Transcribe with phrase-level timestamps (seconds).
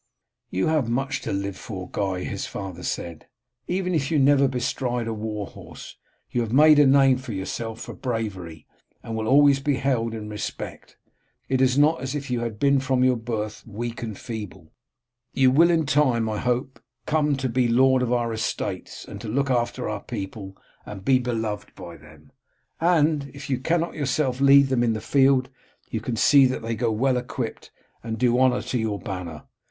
[0.49, 3.27] "You have much to live for, Guy," his father said,
[3.67, 5.95] "even if you never bestride a war horse.
[6.31, 8.65] You have made a name for yourself for bravery,
[9.03, 10.97] and will always be held in respect.
[11.49, 14.73] It is not as if you had been from your birth weak and feeble.
[15.35, 19.27] You will in time, I hope, come to be lord of our estates and to
[19.27, 22.31] look after our people, and be beloved by them;
[22.79, 25.51] and, if you cannot yourself lead them in the field,
[25.91, 27.69] you can see that they go well equipped,
[28.03, 29.43] and do honour to your banner.